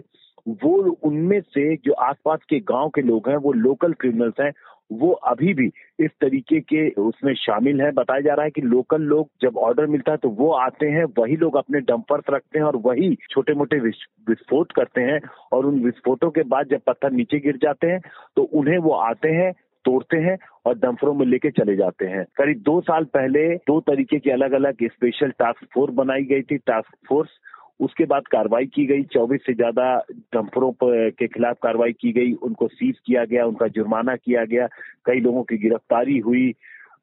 [0.47, 4.51] वो उनमें से जो आसपास के गाँव के लोग हैं, वो लोकल क्रिमिनल्स हैं
[4.91, 5.65] वो अभी भी
[6.00, 9.86] इस तरीके के उसमें शामिल है। बताया जा रहा है कि लोकल लोग जब ऑर्डर
[9.88, 13.54] मिलता है तो वो आते हैं, वही लोग अपने डंपर्स रखते हैं और वही छोटे
[13.54, 15.19] मोटे विस्फोट करते हैं
[15.54, 18.00] और उन विस्फोटों के बाद जब पत्थर नीचे गिर जाते हैं
[18.38, 19.52] तो उन्हें वो आते हैं,
[19.86, 24.19] तोड़ते हैं और डम्फरों में लेके चले जाते हैं। करीब दो साल पहले दो तरीके
[24.19, 27.30] की अलग अलग स्पेशल टास्क फोर्स बनाई गई थी टास्क फोर्स
[27.79, 29.95] उसके बाद कार्रवाई की गई। चौबीस से ज़्यादा
[30.33, 34.67] डंपरों के खिलाफ कार्रवाई की गई। उनको सीज किया गया, उनका जुर्माना किया गया।
[35.05, 36.51] कई लोगों की गिरफ्तारी हुई।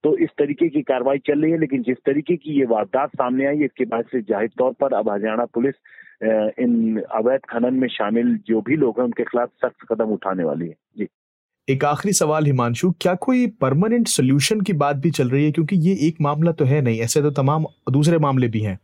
[0.05, 3.47] तो इस तरीके की कार्रवाई चल रही है, लेकिन जिस तरीके की ये वारदात सामने
[3.47, 5.75] आई, इसके बाद से ज़ाहिर तौर पर अब हरियाणा पुलिस
[6.61, 10.69] इन अवैध खनन में शामिल जो भी लोग हैं, उनके खिलाफ सख्त कदम उठाने वाली
[10.69, 11.09] है। जी।
[11.69, 15.53] एक आखिरी सवाल, हिमांशु। क्या कोई परमानेंट सोल्यूशन की बात भी चल रही है?
[15.53, 18.79] क्योंकि ये एक मामला तो है नहीं, ऐसे तो तमाम दूसरे मामले भी हैं।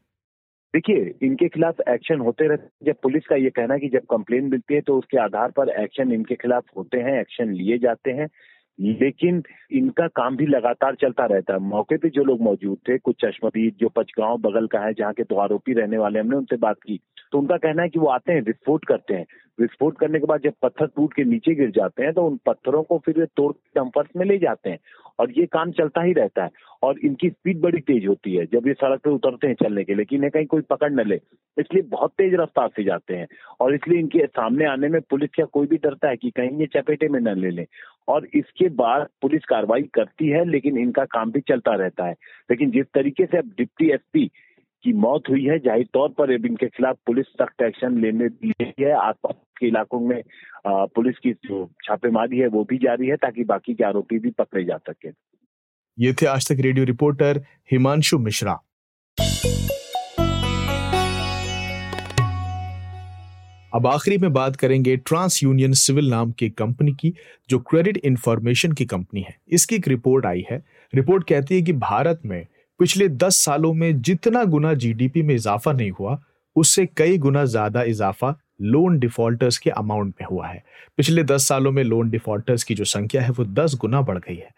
[0.75, 4.45] देखिए, इनके खिलाफ एक्शन होते रहते जब पुलिस का ये कहना है कि जब कंप्लेन
[4.45, 8.29] मिलती है तो उसके आधार पर एक्शन इनके खिलाफ होते हैं एक्शन लिए जाते हैं।
[8.81, 13.17] लेकिन इनका काम भी लगातार चलता रहता है। मौके पे जो लोग मौजूद थे, कुछ
[13.25, 16.77] चश्मदीद, जो पचगांव बगल का है, जहाँ के दो आरोपी रहने वाले हमने उनसे बात
[16.87, 17.01] की।
[17.33, 19.27] तो उनका कहना है कि वो आते हैं, विस्फोट करते हैं।
[19.61, 22.83] विस्फोट करने के बाद जब पत्थर टूट के नीचे गिर जाते हैं तो उन पत्थरों
[22.83, 24.79] को फिर वे तोड़ डंपर्स में ले जाते हैं।
[25.21, 26.51] और ये काम चलता ही रहता है।
[26.83, 29.95] और इनकी स्पीड बड़ी तेज होती है, जब ये सड़क पे उतरते हैं चलने के
[29.95, 31.15] लेकिन इन्हें कहीं कोई पकड़ न ले।
[31.59, 33.27] इसलिए बहुत तेज रफ्तार से जाते हैं।
[33.61, 36.67] और इसलिए इनके सामने आने में पुलिस का कोई भी डरता है कि कहीं ये
[36.67, 37.67] चपेटे में न ले लें।
[38.09, 42.15] और इसके बाद पुलिस कार्रवाई करती है, लेकिन इनका काम भी चलता रहता है।
[42.51, 44.31] लेकिन जिस तरीके से अब डिप्टी एसपी
[44.85, 48.93] की मौत हुई है। ज़ाहिर तौर पर इनके खिलाफ पुलिस सख्त एक्शन लेने ली है।
[48.93, 50.23] आसपास के इलाकों में
[50.67, 54.65] पुलिस की जो छापेमारी है, वो भी जारी है ताकि बाकी के आरोपी भी पकड़े
[54.65, 55.09] जा सके।
[55.99, 58.59] ये थे आज तक रेडियो रिपोर्टर हिमांशु मिश्रा।
[63.73, 67.13] अब आखिरी में बात करेंगे ट्रांस यूनियन सिविल नाम की कंपनी की,
[67.51, 70.63] जो क्रेडिट इंफॉर्मेशन की कंपनी है। इसकी एक रिपोर्ट आई है।
[70.93, 72.47] रिपोर्ट कहती है कि भारत में
[72.81, 76.19] पिछले दस सालों में जितना गुना जीडीपी में इजाफा नहीं हुआ,
[76.57, 80.63] उससे कई गुना ज़्यादा इजाफा लोन डिफॉल्टर्स के अमाउंट में हुआ है।
[80.97, 84.37] पिछले दस सालों में लोन डिफॉल्टर्स की जो संख्या है, वो दस गुना बढ़ गई
[84.37, 84.51] है।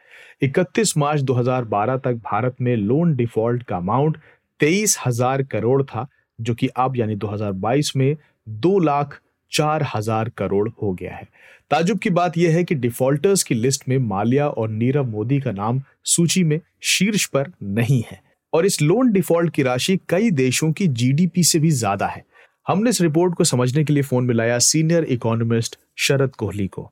[0.42, 4.16] 31 मार्च 2012 तक भारत में लोन डिफ़ॉल्ट का अमाउंट
[4.60, 6.06] तेईस हज़ार करोड़ था,
[6.38, 8.16] जो कि अब यानी 2022 में
[8.48, 9.20] दो लाख
[9.52, 11.28] चार हज़ार करोड़ हो गया है।
[11.70, 15.52] ताजुब की बात यह है कि डिफॉल्टर्स की लिस्ट में माल्या और नीरव मोदी का
[15.52, 18.20] नाम सूची में शीर्ष पर नहीं है।
[18.52, 22.24] और इस लोन डिफ़ॉल्ट की राशि कई देशों की जीडीपी से भी ज़्यादा है।
[22.66, 26.90] हमने इस रिपोर्ट को समझने के लिए फ़ोन मिलाया सीनियर इकोनॉमिस्ट शरद कोहली को।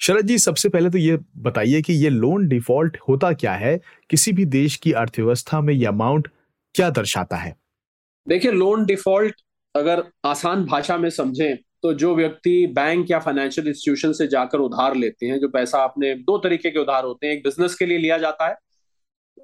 [0.00, 3.78] शरद जी, सबसे पहले तो ये बताइए कि ये लोन डिफ़ॉल्ट होता क्या है?
[4.10, 6.28] किसी भी देश की अर्थव्यवस्था में ये अमाउंट
[6.74, 7.54] क्या दर्शाता है?
[8.26, 9.34] देखिए, लोन डिफ़ॉल्ट
[9.74, 14.94] अगर आसान भाषा में समझें तो जो व्यक्ति बैंक या फाइनेंशियल इंस्टीट्यूशन से जाकर उधार
[14.94, 17.98] लेते हैं, जो पैसा आपने दो तरीके के उधार होते हैं, एक बिज़नेस के लिए
[17.98, 18.56] लिया जाता है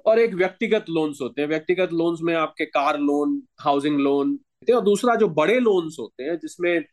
[0.05, 4.39] और एक व्यक्तिगत लोन्स होते हैं। व्यक्तिगत लोन्स में आपके कार लोन हाउसिंग लोन
[4.75, 6.83] और दूसरा जो बड़े लोन्स होते हैं, जिसमें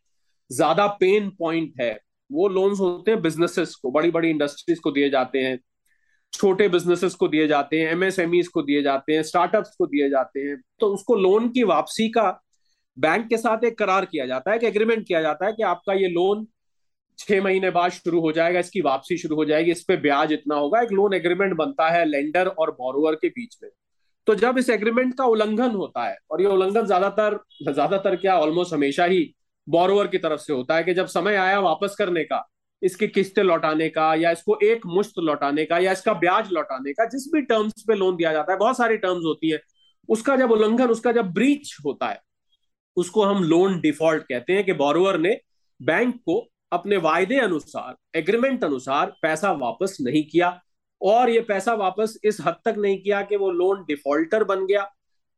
[0.49, 1.99] ज़्यादा पेन पॉइंट है,
[2.31, 5.59] वो लोन्स होते हैं बिजनेसेस को बड़ी बड़ी इंडस्ट्रीज़ को दिए जाते हैं,
[6.33, 10.39] छोटे बिजनेसेस को दिए जाते हैं एमएसएमई को दिए जाते हैं स्टार्टअप्स को दिए जाते
[10.39, 12.29] हैं। तो उसको लोन की वापसी का
[12.99, 15.93] बैंक के साथ एक करार किया जाता है, एक एग्रीमेंट किया जाता है कि आपका
[15.93, 16.45] ये लोन
[17.19, 20.55] छह महीने बाद शुरू हो जाएगा, इसकी वापसी शुरू हो जाएगी, इस पे ब्याज इतना
[20.55, 23.69] होगा। एक लोन एग्रीमेंट बनता है लेंडर और बोरोवर के बीच में।
[24.27, 28.73] तो जब इस एग्रीमेंट का उल्लंघन होता है, और ये उल्लंघन ज़्यादातर ज़्यादातर क्या ऑलमोस्ट
[28.73, 29.23] हमेशा ही
[29.67, 32.43] बोरोवर की तरफ़ से होता है कि जब समय आया वापस करने का,
[32.81, 37.05] इसकी किस्तें लौटाने का, या इसको एक मुश्त लौटाने का, या इसका ब्याज लौटाने का,
[37.05, 39.59] जिस भी टर्म्स पे लोन दिया जाता है, बहुत सारी टर्म्स होती है।
[40.09, 42.21] उसका जब उल्लंघन, उसका जब ब्रीच होता है
[42.99, 45.37] उसको हम लोन डिफ़ॉल्ट कहते हैं कि बोरोवर ने
[45.79, 50.59] बैंक को अपने वायदे अनुसार एग्रीमेंट अनुसार पैसा वापस नहीं किया
[51.01, 54.87] और ये पैसा वापस इस हद तक नहीं किया कि वो लोन डिफॉल्टर बन गया।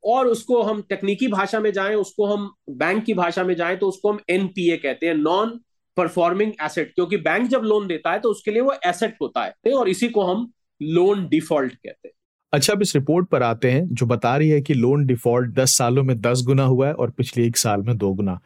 [0.03, 3.87] और उसको हम तकनीकी भाषा में जाएँ, उसको हम बैंक की भाषा में जाएँ तो
[3.87, 5.59] उसको हम एनपीए कहते हैं नॉन
[5.97, 9.73] परफॉर्मिंग एसेट क्योंकि बैंक जब लोन देता है तो उसके लिए वो एसेट होता है
[9.73, 12.13] और इसी को हम लोन डिफ़ॉल्ट कहते हैं।
[12.53, 15.75] अच्छा अब इस रिपोर्ट पर आते हैं, जो बता रही है कि लोन डिफ़ॉल्ट दस
[15.77, 18.39] सालों में दस गुना हुआ है और पिछले एक साल में दो गुना।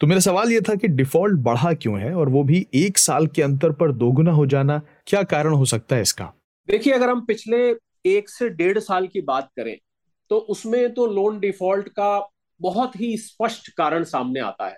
[0.00, 3.26] तो मेरा सवाल यह था कि डिफ़ॉल्ट बढ़ा क्यों है और वो भी एक साल
[3.26, 6.32] के अंतर पर दोगुना हो जाना, क्या कारण हो सकता है इसका?
[6.68, 7.58] देखिए, अगर हम पिछले
[8.06, 9.76] एक से डेढ़ साल की बात करें
[10.30, 12.28] तो उसमें तो लोन डिफ़ॉल्ट का
[12.60, 14.76] बहुत ही स्पष्ट कारण सामने आता है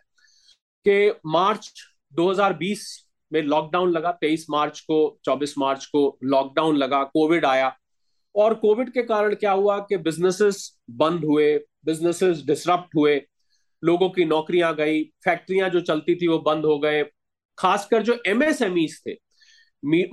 [0.86, 1.72] कि मार्च
[2.14, 2.80] 2020
[3.32, 7.68] में लॉकडाउन लगा 23 मार्च को 24 मार्च को लॉकडाउन लगा, कोविड आया
[8.34, 13.20] और कोविड के कारण क्या हुआ कि बिजनेसेस बंद हुए बिजनेसेस डिसरप्ट हुए,
[13.82, 17.02] लोगों की नौकरियाँ गई फैक्ट्रियाँ जो चलती थी वो बंद हो गए।
[17.58, 19.16] खासकर जो एमएसएमईज थे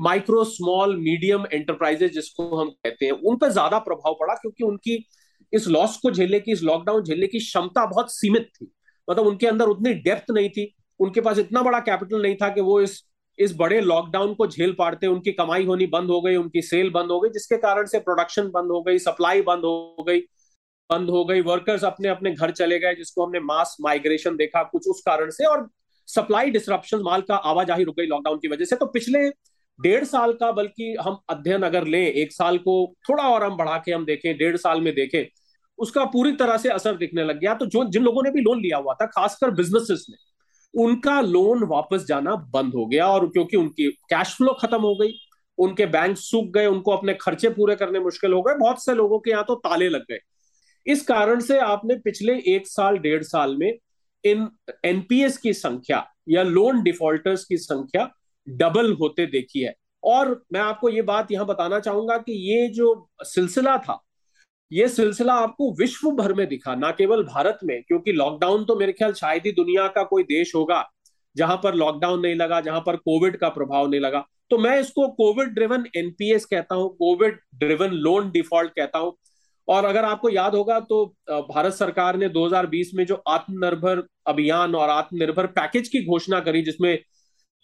[0.02, 5.06] माइक्रो स्मॉल मीडियम एंटरप्राइजेज जिसको हम कहते हैं, उन पर ज़्यादा प्रभाव पड़ा क्योंकि उनकी
[5.54, 8.72] इस लॉस को झेलने की, इस लॉकडाउन झेलने की क्षमता बहुत सीमित थी।
[9.08, 12.62] मतलब उनके अंदर उतनी डेप्थ नहीं थी, उनके पास इतना बड़ा कैपिटल नहीं था कि
[12.62, 13.02] वो इस
[13.40, 17.12] इस बड़े लॉकडाउन को झेल पाते उनकी कमाई होनी बंद हो गई, उनकी सेल बंद
[17.12, 20.20] हो गई, जिसके कारण से प्रोडक्शन बंद हो गई सप्लाई बंद हो गई,
[20.90, 24.88] बंद हो गई वर्कर्स अपने अपने घर चले गए, जिसको हमने मास माइग्रेशन देखा कुछ
[24.88, 25.68] उस कारण से, और
[26.08, 29.28] सप्लाई डिस्ट्रप्शन माल का आवाजाही रुक गई लॉकडाउन की वजह से। तो पिछले
[29.80, 33.78] डेढ़ साल का बल्कि हम अध्ययन अगर लें, एक साल को थोड़ा और हम बढ़ा
[33.78, 35.26] के हम देखें, डेढ़ साल में देखें,
[35.80, 38.62] उसका पूरी तरह से असर दिखने लग गया। तो जो, जिन लोगों ने भी लोन
[38.62, 40.18] लिया हुआ था, खासकर बिजनेसेस ने
[40.74, 45.14] उनका लोन वापस जाना बंद हो गया और क्योंकि उनकी कैश फ्लो खत्म हो गई,
[45.58, 49.20] उनके बैंक सूख गए, उनको अपने खर्चे पूरे करने मुश्किल हो गए, बहुत से लोगों
[49.20, 50.20] के यहाँ तो ताले लग गए।
[50.86, 53.72] इस कारण से आपने पिछले एक साल, डेढ़ साल में
[54.24, 54.48] इन
[54.86, 58.10] एनपीएस की संख्या या लोन डिफॉल्टर्स की संख्या
[58.48, 63.10] डबल होते देखी है। और मैं आपको ये बात यहाँ बताना चाहूँगा कि ये जो
[63.24, 64.00] सिलसिला था
[64.72, 68.92] ये सिलसिला आपको विश्व भर में दिखा, ना केवल भारत में, क्योंकि लॉकडाउन तो मेरे
[68.94, 70.84] ख्याल शायद ही दुनिया का कोई देश होगा,
[71.36, 75.08] जहाँ पर लॉकडाउन नहीं लगा, जहाँ पर कोविड का प्रभाव नहीं लगा। तो मैं इसको
[75.14, 79.16] कोविड ड्रिवन एनपीएस कहता हूँ कोविड ड्रिवन लोन डिफ़ॉल्ट कहता हूँ।
[79.68, 84.90] और अगर आपको याद होगा तो भारत सरकार ने 2020 में जो आत्मनिर्भर अभियान और
[84.90, 87.00] आत्मनिर्भर पैकेज की घोषणा करी, जिसमें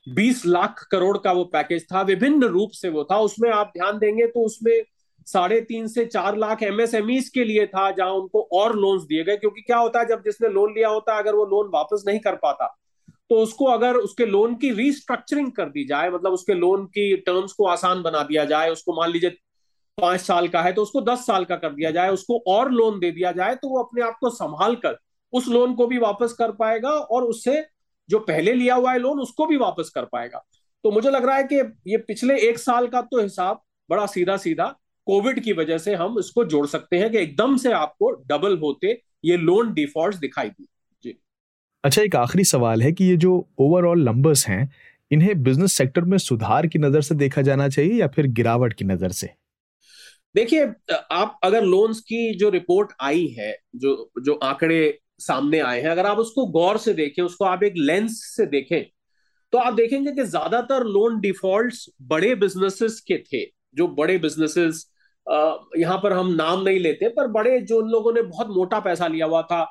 [0.08, 3.98] 20 लाख करोड़ का वो पैकेज था, विभिन्न रूप से वो था, उसमें आप ध्यान
[4.00, 4.82] देंगे तो उसमें
[5.28, 9.38] साढ़े तीन से चार लाख एमएसएमई के लिए था जहाँ उनको और लोन्स दिए गए,
[9.38, 12.20] क्योंकि क्या होता है, जब जिसने लोन लिया होता है, अगर वो लोन वापस नहीं
[12.20, 12.76] कर पाता
[13.30, 17.54] तो उसको अगर उसके लोन की रीस्ट्रक्चरिंग कर दी जाए मतलब उसके लोन की टर्म्स
[17.54, 19.30] को आसान बना दिया जाए, उसको मान लीजिए
[19.98, 23.00] पाँच साल का है तो उसको दस साल का कर दिया जाए, उसको और लोन
[23.00, 24.98] दे दिया जाए तो वो अपने आप को संभाल कर
[25.34, 27.66] उस लोन को भी वापस कर पाएगा और उससे
[28.10, 30.44] जो पहले लिया हुआ है लोन उसको भी वापस कर पाएगा।
[30.84, 31.56] तो मुझे लग रहा है कि
[31.88, 34.74] ये पिछले एक साल का तो हिसाब बड़ा सीधा सीधा
[35.08, 39.00] कोविड की वजह से हम इसको जोड़ सकते हैं कि एकदम से आपको डबल होते
[39.26, 40.68] ये लोन डिफ़ॉल्ट दिखाई दी।
[41.06, 41.18] जी।
[41.84, 44.70] अच्छा एक आखिरी सवाल है कि ये जो ओवरऑल नंबर्स हैं
[45.12, 48.86] इन्हें बिज़नेस सेक्टर में सुधार की नज़र से देखा जाना चाहिए या फिर गिरावट की
[48.86, 49.30] नज़र से?
[50.36, 50.64] देखिए
[51.12, 56.06] आप अगर लोन्स की जो रिपोर्ट आई है जो जो आंकड़े सामने आए हैं अगर
[56.06, 58.84] आप उसको गौर से देखें उसको आप एक लेंस से देखें
[59.54, 64.86] तो आप देखेंगे कि ज़्यादातर लोन डिफॉल्ट्स बड़े बिजनेसेस के थे जो बड़े बिजनेसेस
[65.28, 69.08] यहाँ पर हम नाम नहीं लेते, पर बड़े जो उन लोगों ने बहुत मोटा पैसा
[69.08, 69.66] लिया हुआ था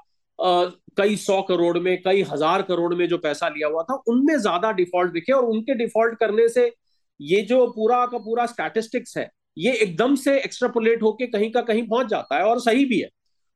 [0.99, 4.71] कई सौ करोड़ में, कई हज़ार करोड़ में जो पैसा लिया हुआ था, उनमें ज़्यादा
[4.73, 6.73] डिफ़ॉल्ट दिखे और उनके डिफ़ॉल्ट करने से
[7.21, 11.87] ये जो पूरा का पूरा स्टैटिस्टिक्स है, ये एकदम से एक्स्ट्रापोलेट होके कहीं का कहीं
[11.89, 13.09] पहुँच जाता है और सही भी है।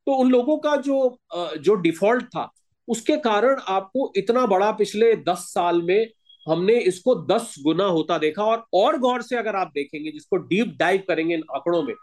[0.07, 2.51] तो उन लोगों का जो जो डिफ़ॉल्ट था,
[2.89, 6.09] उसके कारण आपको इतना बड़ा पिछले दस साल में
[6.49, 10.77] हमने इसको दस गुना होता देखा और और गौर से अगर आप देखेंगे, जिसको डीप
[10.79, 11.95] डाइव करेंगे इन आंकड़ों में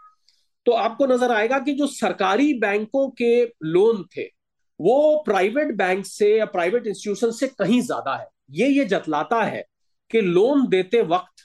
[0.66, 4.22] तो आपको नज़र आएगा कि जो सरकारी बैंकों के लोन थे,
[4.80, 9.64] वो प्राइवेट बैंक से या प्राइवेट इंस्टीट्यूशन से कहीं ज़्यादा है। ये ये जतलाता है
[10.10, 11.44] कि लोन देते वक्त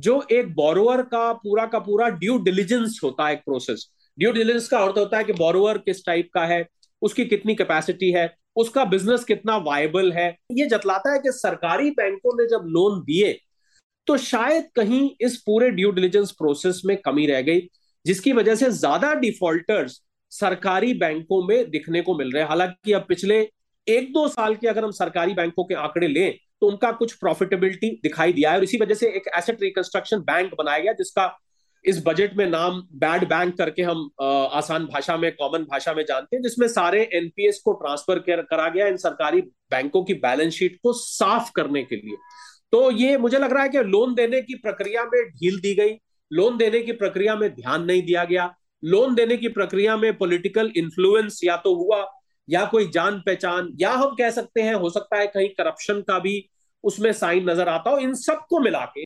[0.00, 4.68] जो एक बोरोअर का पूरा का पूरा ड्यू डिलीजेंस होता है एक प्रोसेस ड्यू डिलीजेंस
[4.68, 6.66] का अर्थ होता है कि बोरोअर किस टाइप का है,
[7.02, 10.28] उसकी कितनी कैपेसिटी है उसका बिज़नेस कितना वायबल है?
[10.52, 13.38] ये जतलाता है कि सरकारी बैंकों ने जब लोन दिए
[14.06, 17.60] तो शायद कहीं इस पूरे ड्यू डिलीजेंस प्रोसेस में कमी रह गई,
[18.04, 20.00] जिसकी वजह से ज़्यादा डिफॉल्टर्स
[20.32, 23.38] सरकारी बैंकों में दिखने को मिल रहे हैं। हालाँकि अब पिछले
[23.86, 27.90] एक दो साल के अगर हम सरकारी बैंकों के आंकड़े लें तो उनका कुछ प्रॉफिटेबिलिटी
[28.02, 31.26] दिखाई दिया है, और इसी वजह से एक एसेट रिकंस्ट्रक्शन बैंक बनाया गया, जिसका
[31.84, 36.36] इस बजट में नाम बैड बैंक करके हम आसान भाषा में कॉमन भाषा में जानते
[36.36, 39.40] हैं, जिसमें सारे एनपीएस को ट्रांसफ़र करा गया इन सरकारी
[39.70, 42.16] बैंकों की बैलेंस शीट को साफ़ करने के लिए।
[42.72, 45.96] तो ये मुझे लग रहा है कि लोन देने की प्रक्रिया में ढील दी गई
[46.30, 50.70] लोन देने की प्रक्रिया में ध्यान नहीं दिया गया लोन देने की प्रक्रिया में पॉलिटिकल
[50.76, 52.06] इन्फ्लुएंस या तो हुआ,
[52.48, 56.18] या कोई जान पहचान, या हम कह सकते हैं, हो सकता है कहीं करप्शन का
[56.18, 56.38] भी
[56.84, 59.04] उसमें साइन नज़र आता हो, इन सबको मिला के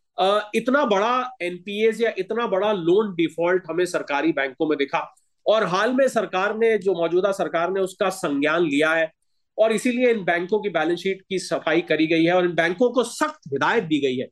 [0.55, 5.01] इतना बड़ा एनपीएस या इतना बड़ा लोन डिफ़ॉल्ट हमें सरकारी बैंकों में दिखा।
[5.47, 9.11] और हाल में सरकार ने, जो मौजूदा सरकार ने उसका संज्ञान लिया है,
[9.59, 12.91] और इसीलिए इन बैंकों की बैलेंस शीट की सफ़ाई करी गई है, और इन बैंकों
[12.91, 14.29] को सख्त हिदायत दी गई है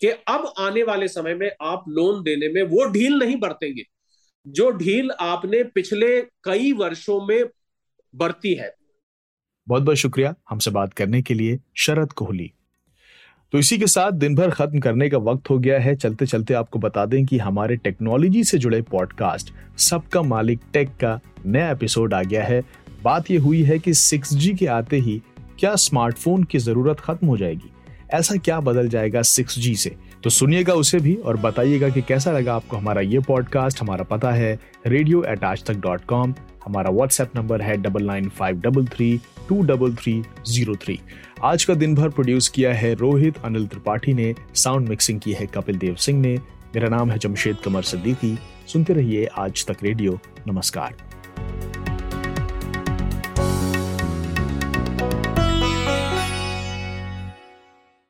[0.00, 3.84] कि अब आने वाले समय में आप लोन देने में वो ढील नहीं बरतेंगे।
[4.46, 7.44] जो ढील आपने पिछले कई वर्षों में
[8.14, 8.74] बरती है।
[9.66, 12.50] बहुत बहुत शुक्रिया हमसे बात करने के लिए, शरद कोहली।
[13.52, 16.54] तो इसी के साथ दिन भर खत्म करने का वक्त हो गया है। चलते चलते
[16.54, 22.14] आपको बता दें कि हमारे टेक्नोलॉजी से जुड़े पॉडकास्ट, सबका मालिक टेक का नया एपिसोड
[22.14, 22.62] आ गया है।
[23.04, 25.22] बात यह हुई है कि 6G के आते ही
[25.58, 27.70] क्या स्मार्टफ़ोन की ज़रूरत खत्म हो जाएगी?
[28.10, 29.96] ऐसा क्या बदल जाएगा 6G से?
[30.24, 34.30] तो सुनिएगा उसे भी और बताइएगा कि कैसा लगा आपको हमारा ये पॉडकास्ट। हमारा पता
[34.30, 36.34] है radio at Aaj Tak dot com
[36.64, 41.00] हमारा व्हाट्सएप नंबर है double nine five double three two double three zero three
[41.44, 45.46] आज का दिन भर प्रोड्यूस किया है रोहित, अनिल त्रिपाठी ने साउंड मिक्सिंग की है
[45.46, 46.36] कपिल देव सिंह ने।
[46.74, 50.94] मेरा नाम है जमशेद कमर सिद्दीकी, सुनते रहिए आज तक रेडियो, नमस्कार।